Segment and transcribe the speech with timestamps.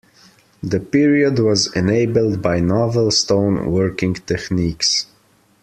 [0.63, 5.05] The period was enabled by novel stone working techniques.